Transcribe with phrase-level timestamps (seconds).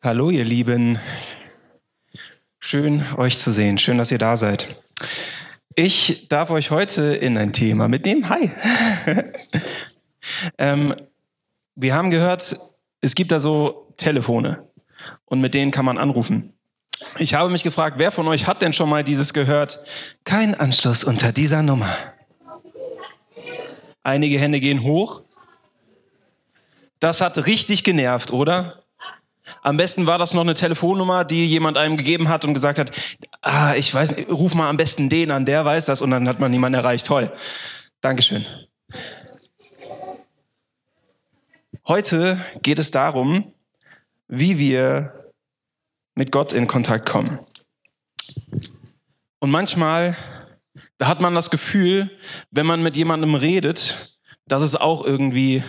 [0.00, 1.00] Hallo ihr Lieben,
[2.60, 4.80] schön euch zu sehen, schön, dass ihr da seid.
[5.74, 8.28] Ich darf euch heute in ein Thema mitnehmen.
[8.28, 8.52] Hi.
[10.58, 10.94] ähm,
[11.74, 12.60] wir haben gehört,
[13.00, 14.68] es gibt da so Telefone
[15.24, 16.52] und mit denen kann man anrufen.
[17.18, 19.80] Ich habe mich gefragt, wer von euch hat denn schon mal dieses gehört?
[20.22, 21.92] Kein Anschluss unter dieser Nummer.
[24.04, 25.22] Einige Hände gehen hoch.
[27.00, 28.77] Das hat richtig genervt, oder?
[29.62, 32.90] Am besten war das noch eine Telefonnummer, die jemand einem gegeben hat und gesagt hat,
[33.42, 36.28] ah, ich weiß nicht, ruf mal am besten den an, der weiß das und dann
[36.28, 37.06] hat man niemanden erreicht.
[37.06, 37.30] Toll.
[38.00, 38.46] Dankeschön.
[41.86, 43.52] Heute geht es darum,
[44.28, 45.32] wie wir
[46.14, 47.38] mit Gott in Kontakt kommen.
[49.38, 50.16] Und manchmal,
[50.98, 52.10] da hat man das Gefühl,
[52.50, 55.62] wenn man mit jemandem redet, dass es auch irgendwie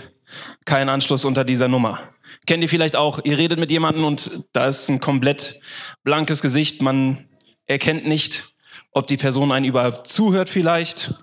[0.65, 1.99] keinen Anschluss unter dieser Nummer.
[2.45, 5.59] Kennt ihr vielleicht auch, ihr redet mit jemandem und da ist ein komplett
[6.03, 7.27] blankes Gesicht, man
[7.65, 8.55] erkennt nicht,
[8.91, 11.15] ob die Person einen überhaupt zuhört vielleicht.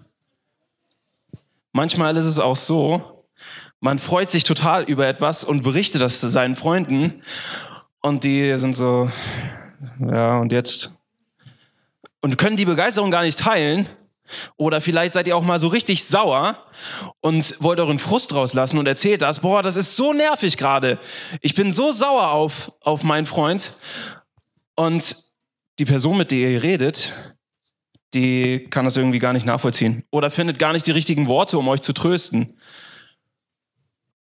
[1.72, 3.24] Manchmal ist es auch so,
[3.80, 7.22] man freut sich total über etwas und berichtet das zu seinen Freunden
[8.00, 9.10] und die sind so,
[10.00, 10.94] ja, und jetzt?
[12.20, 13.88] Und können die Begeisterung gar nicht teilen
[14.56, 16.62] oder vielleicht seid ihr auch mal so richtig sauer
[17.20, 20.98] und wollt euren Frust rauslassen und erzählt das, boah, das ist so nervig gerade.
[21.40, 23.72] Ich bin so sauer auf, auf meinen Freund.
[24.74, 25.16] Und
[25.78, 27.12] die Person, mit der ihr redet,
[28.14, 31.68] die kann das irgendwie gar nicht nachvollziehen oder findet gar nicht die richtigen Worte, um
[31.68, 32.58] euch zu trösten.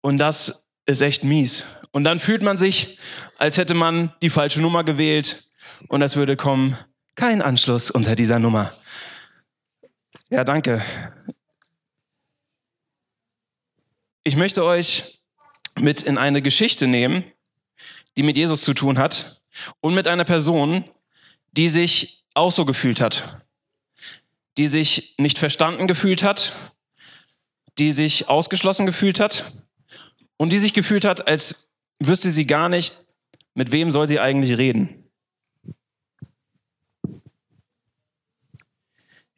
[0.00, 1.66] Und das ist echt mies.
[1.92, 2.98] Und dann fühlt man sich,
[3.38, 5.50] als hätte man die falsche Nummer gewählt
[5.88, 6.76] und es würde kommen,
[7.14, 8.72] kein Anschluss unter dieser Nummer.
[10.28, 10.82] Ja, danke.
[14.24, 15.20] Ich möchte euch
[15.78, 17.22] mit in eine Geschichte nehmen,
[18.16, 19.40] die mit Jesus zu tun hat
[19.80, 20.84] und mit einer Person,
[21.52, 23.46] die sich auch so gefühlt hat,
[24.58, 26.54] die sich nicht verstanden gefühlt hat,
[27.78, 29.52] die sich ausgeschlossen gefühlt hat
[30.38, 31.68] und die sich gefühlt hat, als
[32.00, 33.04] wüsste sie gar nicht,
[33.54, 35.05] mit wem soll sie eigentlich reden.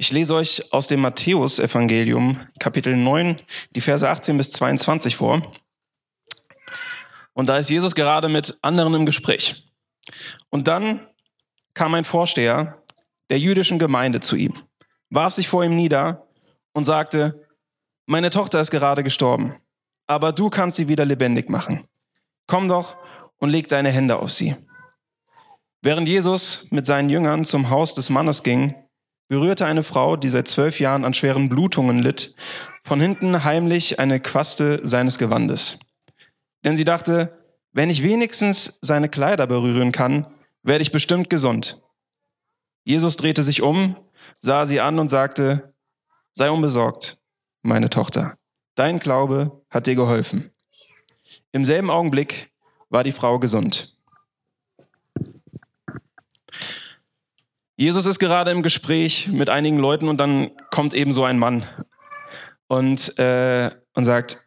[0.01, 3.35] Ich lese euch aus dem Matthäus-Evangelium, Kapitel 9,
[3.73, 5.43] die Verse 18 bis 22 vor.
[7.33, 9.69] Und da ist Jesus gerade mit anderen im Gespräch.
[10.51, 11.05] Und dann
[11.75, 12.81] kam ein Vorsteher
[13.29, 14.55] der jüdischen Gemeinde zu ihm,
[15.11, 16.29] warf sich vor ihm nieder
[16.75, 17.45] und sagte,
[18.07, 19.57] meine Tochter ist gerade gestorben,
[20.07, 21.85] aber du kannst sie wieder lebendig machen.
[22.47, 22.97] Komm doch
[23.39, 24.55] und leg deine Hände auf sie.
[25.83, 28.77] Während Jesus mit seinen Jüngern zum Haus des Mannes ging,
[29.28, 32.34] berührte eine Frau, die seit zwölf Jahren an schweren Blutungen litt,
[32.83, 35.78] von hinten heimlich eine Quaste seines Gewandes.
[36.65, 37.38] Denn sie dachte,
[37.72, 40.27] wenn ich wenigstens seine Kleider berühren kann,
[40.62, 41.83] werde ich bestimmt gesund.
[42.84, 43.97] Jesus drehte sich um,
[44.41, 45.75] sah sie an und sagte,
[46.31, 47.19] sei unbesorgt,
[47.62, 48.37] meine Tochter,
[48.75, 50.50] dein Glaube hat dir geholfen.
[51.53, 52.50] Im selben Augenblick
[52.88, 53.98] war die Frau gesund.
[57.81, 61.65] Jesus ist gerade im Gespräch mit einigen Leuten und dann kommt eben so ein Mann
[62.66, 64.44] und, äh, und sagt,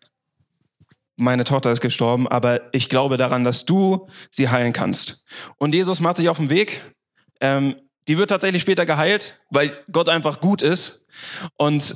[1.16, 5.26] meine Tochter ist gestorben, aber ich glaube daran, dass du sie heilen kannst.
[5.58, 6.94] Und Jesus macht sich auf den Weg.
[7.40, 7.76] Ähm,
[8.10, 11.08] die wird tatsächlich später geheilt, weil Gott einfach gut ist
[11.56, 11.96] und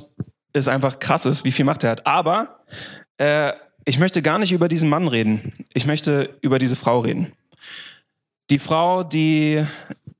[0.54, 2.06] es einfach krass ist, wie viel Macht er hat.
[2.06, 2.64] Aber
[3.18, 3.52] äh,
[3.84, 5.66] ich möchte gar nicht über diesen Mann reden.
[5.74, 7.34] Ich möchte über diese Frau reden.
[8.48, 9.66] Die Frau, die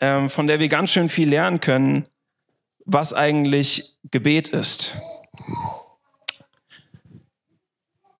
[0.00, 2.06] ähm, von der wir ganz schön viel lernen können,
[2.84, 4.98] was eigentlich Gebet ist.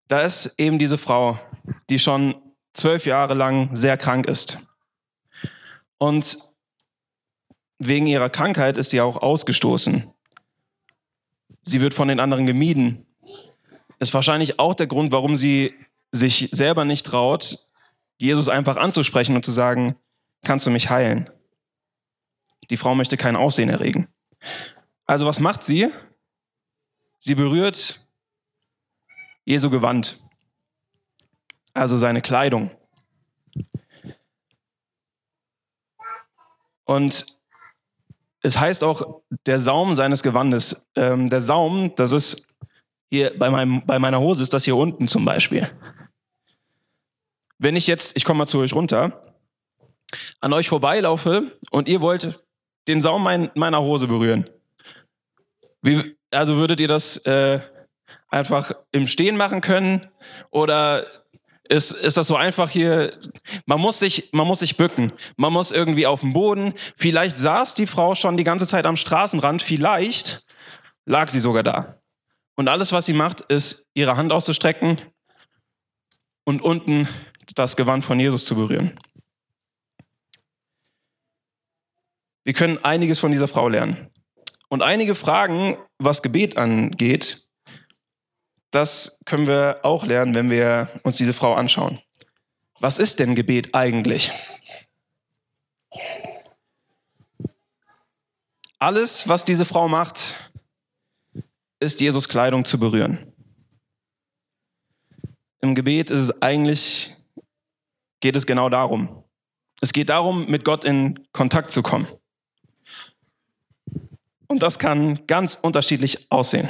[0.09, 1.39] Da ist eben diese Frau,
[1.91, 2.35] die schon
[2.75, 4.69] zwölf Jahre lang sehr krank ist.
[5.99, 6.39] Und
[7.79, 10.13] wegen ihrer Krankheit ist sie auch ausgestoßen.
[11.65, 13.07] Sie wird von den anderen gemieden.
[13.99, 15.75] Ist wahrscheinlich auch der Grund, warum sie
[16.13, 17.59] sich selber nicht traut,
[18.19, 19.97] Jesus einfach anzusprechen und zu sagen,
[20.45, 21.29] kannst du mich heilen?
[22.71, 24.09] Die Frau möchte kein Aussehen erregen.
[25.07, 25.91] Also was macht sie?
[27.19, 28.07] Sie berührt
[29.45, 30.21] Jesu Gewand,
[31.75, 32.71] also seine Kleidung.
[36.85, 37.27] Und
[38.43, 40.89] es heißt auch der Saum seines Gewandes.
[40.95, 42.47] Ähm, der Saum, das ist
[43.11, 45.71] hier bei, meinem, bei meiner Hose, ist das hier unten zum Beispiel.
[47.59, 49.35] Wenn ich jetzt, ich komme mal zu euch runter,
[50.41, 52.46] an euch vorbeilaufe und ihr wollt
[52.89, 54.49] den Saum mein, meiner Hose berühren.
[55.83, 57.61] Wie, also würdet ihr das äh,
[58.29, 60.09] einfach im Stehen machen können
[60.51, 61.07] oder
[61.69, 63.13] ist, ist das so einfach hier.
[63.67, 65.13] Man muss sich, man muss sich bücken.
[65.37, 66.75] Man muss irgendwie auf dem Boden.
[66.97, 69.63] Vielleicht saß die Frau schon die ganze Zeit am Straßenrand.
[69.63, 70.47] Vielleicht
[71.07, 72.01] lag sie sogar da.
[72.55, 75.01] Und alles, was sie macht, ist, ihre Hand auszustrecken
[76.45, 77.09] und unten
[77.55, 78.99] das Gewand von Jesus zu berühren.
[82.47, 84.09] Wir können einiges von dieser Frau lernen.
[84.69, 87.45] Und einige Fragen, was Gebet angeht,
[88.71, 92.01] das können wir auch lernen, wenn wir uns diese Frau anschauen.
[92.79, 94.31] Was ist denn Gebet eigentlich?
[98.79, 100.37] Alles, was diese Frau macht,
[101.81, 103.33] ist Jesus Kleidung zu berühren.
[105.63, 107.13] Im Gebet ist es eigentlich,
[108.21, 109.25] geht es genau darum.
[109.81, 112.07] Es geht darum, mit Gott in Kontakt zu kommen.
[114.49, 116.69] Und das kann ganz unterschiedlich aussehen.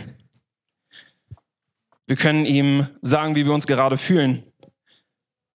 [2.07, 4.45] Wir können ihm sagen, wie wir uns gerade fühlen,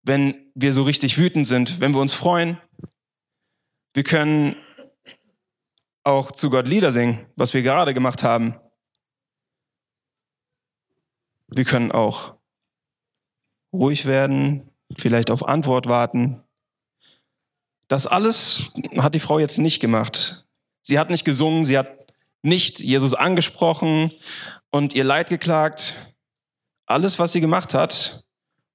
[0.02, 2.58] wenn wir so richtig wütend sind, wenn wir uns freuen.
[3.92, 4.56] Wir können
[6.04, 8.54] auch zu Gott Lieder singen, was wir gerade gemacht haben.
[11.48, 12.34] Wir können auch
[13.72, 16.42] ruhig werden, vielleicht auf Antwort warten.
[17.88, 20.46] Das alles hat die Frau jetzt nicht gemacht.
[20.82, 21.97] Sie hat nicht gesungen, sie hat
[22.42, 24.12] nicht Jesus angesprochen
[24.70, 26.14] und ihr Leid geklagt.
[26.86, 28.24] Alles, was sie gemacht hat,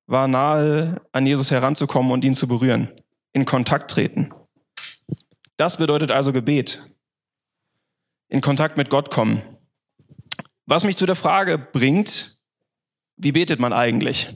[0.05, 2.89] war nahe an Jesus heranzukommen und ihn zu berühren,
[3.31, 4.33] in Kontakt treten.
[5.57, 6.83] Das bedeutet also Gebet.
[8.27, 9.41] In Kontakt mit Gott kommen.
[10.65, 12.37] Was mich zu der Frage bringt,
[13.17, 14.29] wie betet man eigentlich?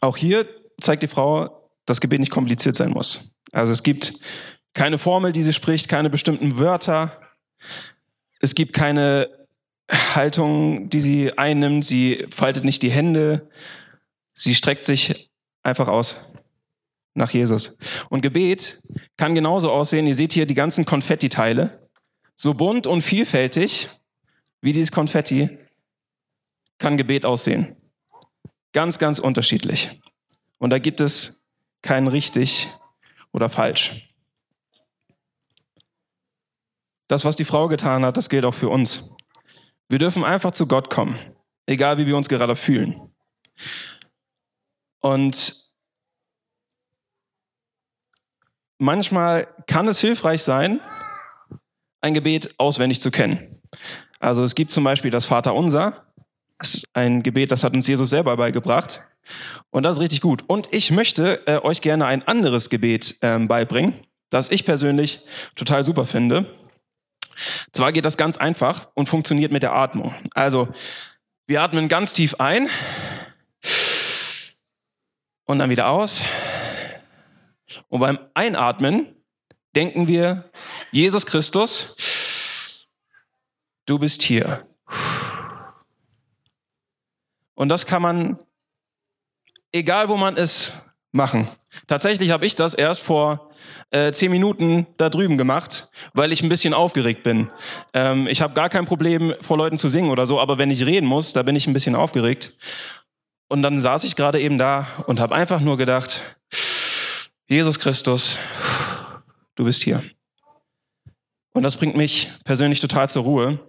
[0.00, 0.46] Auch hier
[0.80, 3.34] zeigt die Frau, dass Gebet nicht kompliziert sein muss.
[3.52, 4.14] Also es gibt
[4.74, 7.20] keine Formel, die sie spricht, keine bestimmten Wörter.
[8.40, 9.28] Es gibt keine
[9.90, 11.84] Haltung, die sie einnimmt.
[11.84, 13.50] Sie faltet nicht die Hände.
[14.34, 15.30] Sie streckt sich
[15.62, 16.24] einfach aus
[17.14, 17.76] nach Jesus.
[18.08, 18.82] Und Gebet
[19.16, 20.06] kann genauso aussehen.
[20.06, 21.88] Ihr seht hier die ganzen Konfettiteile.
[22.36, 23.90] So bunt und vielfältig
[24.62, 25.58] wie dieses Konfetti
[26.78, 27.76] kann Gebet aussehen.
[28.72, 30.00] Ganz, ganz unterschiedlich.
[30.58, 31.44] Und da gibt es
[31.82, 32.68] kein richtig
[33.32, 34.11] oder falsch.
[37.12, 39.10] Das, was die Frau getan hat, das gilt auch für uns.
[39.90, 41.18] Wir dürfen einfach zu Gott kommen,
[41.66, 43.12] egal wie wir uns gerade fühlen.
[45.00, 45.54] Und
[48.78, 50.80] manchmal kann es hilfreich sein,
[52.00, 53.60] ein Gebet auswendig zu kennen.
[54.18, 56.06] Also es gibt zum Beispiel das Vaterunser.
[56.56, 59.06] Das ist ein Gebet, das hat uns Jesus selber beigebracht.
[59.68, 60.44] Und das ist richtig gut.
[60.46, 63.96] Und ich möchte äh, euch gerne ein anderes Gebet äh, beibringen,
[64.30, 65.20] das ich persönlich
[65.56, 66.61] total super finde.
[67.72, 70.14] Zwar geht das ganz einfach und funktioniert mit der Atmung.
[70.34, 70.68] Also,
[71.46, 72.68] wir atmen ganz tief ein
[75.44, 76.22] und dann wieder aus.
[77.88, 79.16] Und beim Einatmen
[79.74, 80.50] denken wir,
[80.90, 82.86] Jesus Christus,
[83.86, 84.66] du bist hier.
[87.54, 88.38] Und das kann man,
[89.72, 90.72] egal wo man ist,
[91.12, 91.50] machen.
[91.86, 93.51] Tatsächlich habe ich das erst vor
[93.90, 97.50] äh, zehn Minuten da drüben gemacht, weil ich ein bisschen aufgeregt bin.
[97.92, 100.86] Ähm, ich habe gar kein Problem, vor Leuten zu singen oder so, aber wenn ich
[100.86, 102.56] reden muss, da bin ich ein bisschen aufgeregt.
[103.48, 106.22] Und dann saß ich gerade eben da und habe einfach nur gedacht,
[107.48, 108.38] Jesus Christus,
[109.56, 110.02] du bist hier.
[111.52, 113.60] Und das bringt mich persönlich total zur Ruhe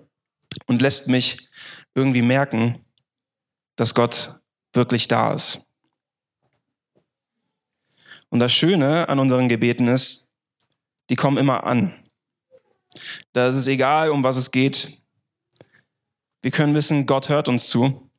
[0.68, 1.50] und lässt mich
[1.96, 2.86] irgendwie merken,
[3.75, 4.39] dass Gott
[4.74, 5.68] wirklich da ist.
[8.34, 10.34] Und das Schöne an unseren Gebeten ist,
[11.12, 11.94] die kommen immer an.
[13.32, 15.04] Da ist es egal, um was es geht.
[16.42, 18.10] Wir können wissen, Gott hört uns zu,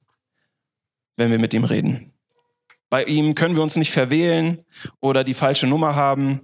[1.16, 2.12] wenn wir mit ihm reden.
[2.90, 4.64] Bei ihm können wir uns nicht verwählen
[5.00, 6.42] oder die falsche Nummer haben.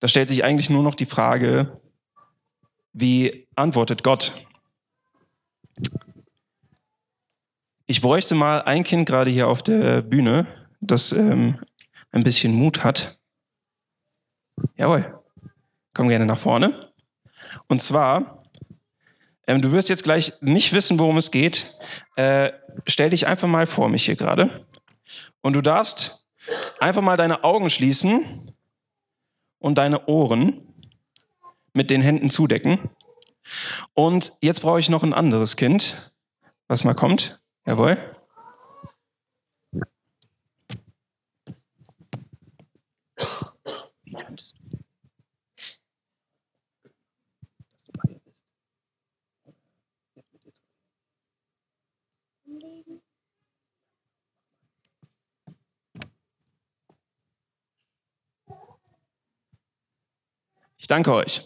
[0.00, 1.78] Da stellt sich eigentlich nur noch die Frage,
[2.94, 4.32] wie antwortet Gott?
[7.84, 10.46] Ich bräuchte mal ein Kind gerade hier auf der Bühne,
[10.80, 11.58] das ähm,
[12.12, 13.18] ein bisschen Mut hat.
[14.76, 15.18] Jawohl.
[15.94, 16.92] Komm gerne nach vorne.
[17.66, 18.38] Und zwar,
[19.46, 21.76] ähm, du wirst jetzt gleich nicht wissen, worum es geht.
[22.16, 22.52] Äh,
[22.86, 24.66] stell dich einfach mal vor mich hier gerade.
[25.40, 26.24] Und du darfst
[26.80, 28.50] einfach mal deine Augen schließen
[29.58, 30.74] und deine Ohren
[31.72, 32.78] mit den Händen zudecken.
[33.94, 36.12] Und jetzt brauche ich noch ein anderes Kind,
[36.68, 37.40] was mal kommt.
[37.66, 37.98] Jawohl.
[60.92, 61.40] Danke euch.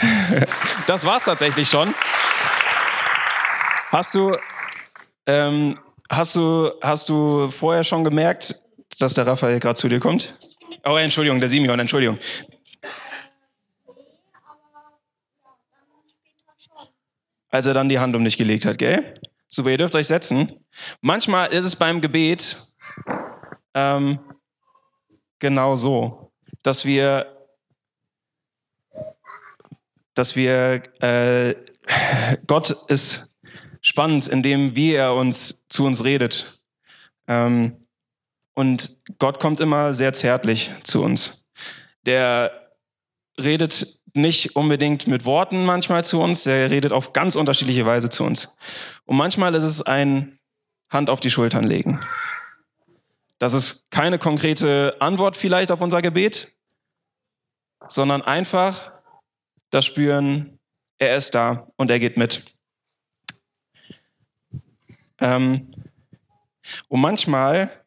[0.86, 1.94] Das war's tatsächlich schon.
[3.90, 4.36] Hast du,
[5.26, 5.78] ähm,
[6.10, 8.54] hast du, hast du vorher schon gemerkt,
[8.98, 10.36] dass der Raphael gerade zu dir kommt?
[10.84, 12.18] Oh, Entschuldigung, der Simeon, Entschuldigung.
[17.48, 19.14] Als er dann die Hand um dich gelegt hat, gell?
[19.48, 20.52] Super, ihr dürft euch setzen.
[21.00, 22.66] Manchmal ist es beim Gebet
[23.72, 24.18] ähm,
[25.38, 27.33] genau so, dass wir,
[30.14, 31.54] dass wir, äh,
[32.46, 33.36] Gott ist
[33.80, 36.60] spannend, indem wie er uns zu uns redet.
[37.28, 37.76] Ähm,
[38.54, 41.44] und Gott kommt immer sehr zärtlich zu uns.
[42.06, 42.70] Der
[43.38, 48.24] redet nicht unbedingt mit Worten manchmal zu uns, der redet auf ganz unterschiedliche Weise zu
[48.24, 48.56] uns.
[49.04, 50.38] Und manchmal ist es ein
[50.88, 52.00] Hand auf die Schultern legen.
[53.38, 56.56] Das ist keine konkrete Antwort vielleicht auf unser Gebet,
[57.88, 58.92] sondern einfach
[59.74, 60.58] das Spüren,
[60.98, 62.44] er ist da und er geht mit.
[65.20, 65.70] Ähm,
[66.88, 67.84] und manchmal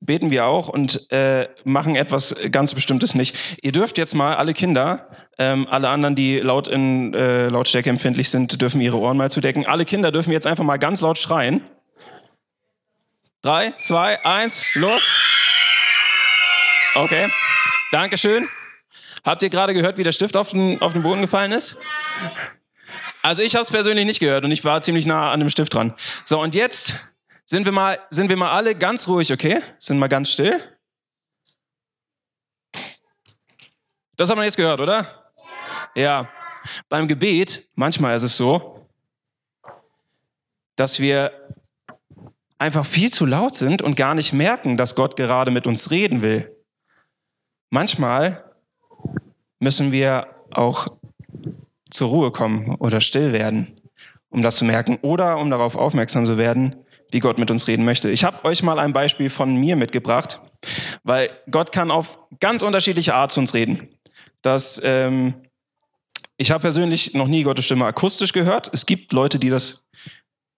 [0.00, 3.36] beten wir auch und äh, machen etwas ganz Bestimmtes nicht.
[3.62, 8.30] Ihr dürft jetzt mal alle Kinder, ähm, alle anderen, die laut in äh, Lautstärke empfindlich
[8.30, 9.66] sind, dürfen ihre Ohren mal zudecken.
[9.66, 11.62] Alle Kinder dürfen jetzt einfach mal ganz laut schreien.
[13.42, 15.10] Drei, zwei, eins, los.
[16.94, 17.30] Okay,
[17.92, 18.48] Dankeschön.
[19.24, 21.76] Habt ihr gerade gehört, wie der Stift auf den, auf den Boden gefallen ist?
[23.22, 25.74] Also ich habe es persönlich nicht gehört und ich war ziemlich nah an dem Stift
[25.74, 25.94] dran.
[26.24, 26.96] So, und jetzt
[27.44, 29.60] sind wir mal, sind wir mal alle ganz ruhig, okay?
[29.78, 30.62] Sind mal ganz still.
[34.16, 35.32] Das hat man jetzt gehört, oder?
[35.94, 36.02] Ja.
[36.02, 36.28] ja.
[36.88, 38.86] Beim Gebet, manchmal ist es so,
[40.76, 41.32] dass wir
[42.58, 46.22] einfach viel zu laut sind und gar nicht merken, dass Gott gerade mit uns reden
[46.22, 46.54] will.
[47.70, 48.49] Manchmal
[49.60, 50.88] müssen wir auch
[51.90, 53.80] zur Ruhe kommen oder still werden,
[54.30, 56.76] um das zu merken oder um darauf aufmerksam zu werden,
[57.10, 58.10] wie Gott mit uns reden möchte.
[58.10, 60.40] Ich habe euch mal ein Beispiel von mir mitgebracht,
[61.02, 63.88] weil Gott kann auf ganz unterschiedliche Art zu uns reden.
[64.42, 65.34] Das, ähm,
[66.36, 68.70] ich habe persönlich noch nie Gottes Stimme akustisch gehört.
[68.72, 69.86] Es gibt Leute, die das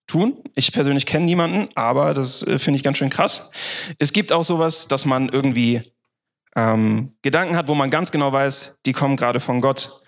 [0.06, 0.36] tun.
[0.54, 3.50] Ich persönlich kenne niemanden, aber das äh, finde ich ganz schön krass.
[3.98, 5.80] Es gibt auch sowas, dass man irgendwie
[6.56, 10.00] ähm, Gedanken hat, wo man ganz genau weiß, die kommen gerade von Gott.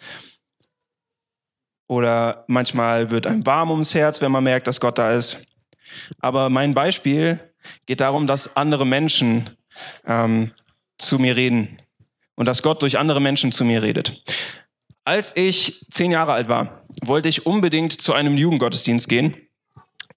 [1.87, 5.47] Oder manchmal wird einem warm ums Herz, wenn man merkt, dass Gott da ist.
[6.19, 7.41] Aber mein Beispiel
[7.87, 9.51] geht darum, dass andere Menschen
[10.07, 10.53] ähm,
[10.99, 11.79] zu mir reden
[12.37, 14.23] und dass Gott durch andere Menschen zu mir redet.
[15.05, 19.37] Als ich zehn Jahre alt war, wollte ich unbedingt zu einem Jugendgottesdienst gehen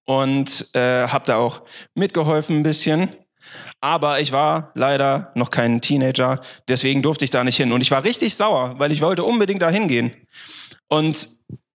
[0.06, 1.62] und äh, habe da auch
[1.94, 3.10] mitgeholfen ein bisschen.
[3.80, 7.72] Aber ich war leider noch kein Teenager, deswegen durfte ich da nicht hin.
[7.72, 10.14] Und ich war richtig sauer, weil ich wollte unbedingt da hingehen.
[10.88, 11.28] Und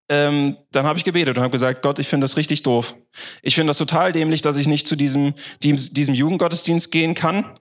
[0.09, 2.97] ähm, dann habe ich gebetet und habe gesagt, Gott, ich finde das richtig doof.
[3.41, 7.59] Ich finde das total dämlich, dass ich nicht zu diesem, diesem Jugendgottesdienst gehen kann.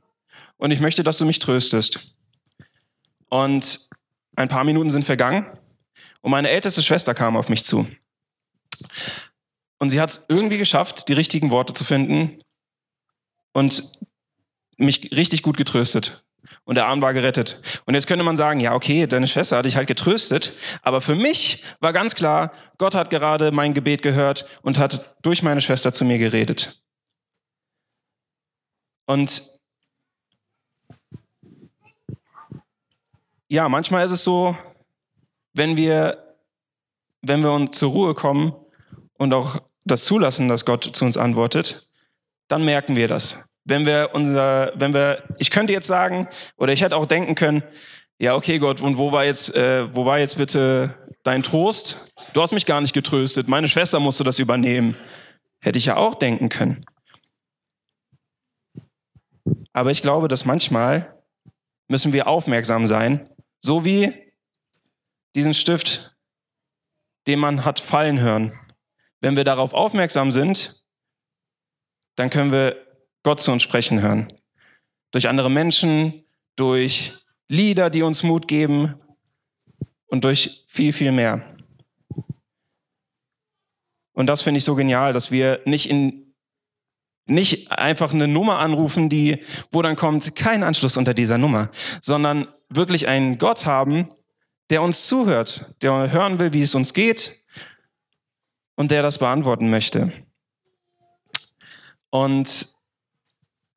[0.57, 2.13] Und ich möchte, dass du mich tröstest.
[3.29, 3.87] Und
[4.35, 5.45] ein paar Minuten sind vergangen
[6.21, 7.87] und meine älteste Schwester kam auf mich zu.
[9.79, 12.39] Und sie hat es irgendwie geschafft, die richtigen Worte zu finden
[13.53, 13.91] und
[14.81, 16.23] mich richtig gut getröstet
[16.63, 17.61] und der Arm war gerettet.
[17.85, 21.15] Und jetzt könnte man sagen, ja, okay, deine Schwester hat dich halt getröstet, aber für
[21.15, 25.93] mich war ganz klar, Gott hat gerade mein Gebet gehört und hat durch meine Schwester
[25.93, 26.81] zu mir geredet.
[29.05, 29.43] Und
[33.49, 34.55] ja, manchmal ist es so,
[35.53, 36.37] wenn wir,
[37.21, 38.55] wenn wir uns zur Ruhe kommen
[39.17, 41.89] und auch das zulassen, dass Gott zu uns antwortet,
[42.47, 46.27] dann merken wir das wenn wir unser, wenn wir, ich könnte jetzt sagen,
[46.57, 47.63] oder ich hätte auch denken können,
[48.19, 52.07] ja, okay, Gott, und wo war jetzt, äh, wo war jetzt bitte dein Trost?
[52.33, 53.47] Du hast mich gar nicht getröstet.
[53.47, 54.95] Meine Schwester musste das übernehmen.
[55.59, 56.85] Hätte ich ja auch denken können.
[59.73, 61.19] Aber ich glaube, dass manchmal
[61.87, 64.13] müssen wir aufmerksam sein, so wie
[65.35, 66.15] diesen Stift,
[67.27, 68.53] den man hat fallen hören.
[69.19, 70.83] Wenn wir darauf aufmerksam sind,
[72.15, 72.90] dann können wir
[73.23, 74.27] Gott zu uns sprechen hören.
[75.11, 76.25] Durch andere Menschen,
[76.55, 77.13] durch
[77.47, 78.95] Lieder, die uns Mut geben
[80.07, 81.55] und durch viel, viel mehr.
[84.13, 86.31] Und das finde ich so genial, dass wir nicht in
[87.27, 91.69] nicht einfach eine Nummer anrufen, die, wo dann kommt kein Anschluss unter dieser Nummer,
[92.01, 94.09] sondern wirklich einen Gott haben,
[94.69, 97.43] der uns zuhört, der hören will, wie es uns geht
[98.75, 100.11] und der das beantworten möchte.
[102.09, 102.67] Und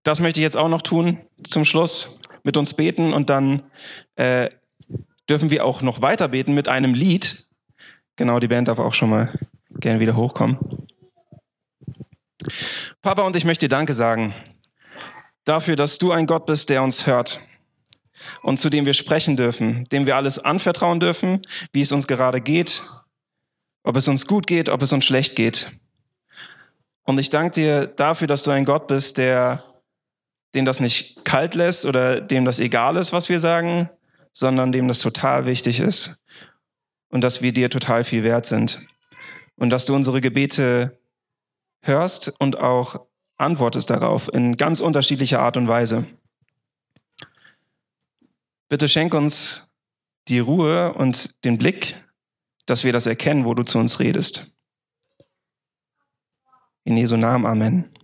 [0.05, 2.21] das möchte ich jetzt auch noch tun zum Schluss.
[2.47, 3.63] mit uns beten und dann
[4.17, 4.51] äh,
[5.29, 7.49] dürfen wir auch noch weiter beten mit einem Lied.
[8.17, 9.33] Genau, die Band darf auch schon mal
[9.81, 10.59] gerne wieder hochkommen.
[13.01, 14.35] Papa, und ich möchte dir Danke sagen
[15.45, 17.41] dafür, dass du ein Gott bist, der uns hört
[18.43, 21.41] und zu dem wir sprechen dürfen, dem wir alles anvertrauen dürfen,
[21.73, 22.83] wie es uns gerade geht,
[23.83, 25.73] ob es uns gut geht, ob es uns schlecht geht.
[27.05, 29.65] Und ich danke dir dafür, dass du ein Gott bist, der
[30.55, 33.91] den das nicht kalt lässt oder dem das egal ist, was wir sagen,
[34.33, 36.21] sondern dem das total wichtig ist
[37.09, 38.81] und dass wir dir total viel wert sind
[39.57, 40.99] und dass du unsere Gebete
[41.83, 43.07] hörst und auch
[43.37, 46.07] antwortest darauf in ganz unterschiedlicher Art und Weise.
[48.69, 49.71] Bitte schenk uns
[50.29, 52.03] die Ruhe und den Blick,
[52.67, 54.57] dass wir das erkennen, wo du zu uns redest.
[56.85, 57.95] In Jesu Namen, Amen.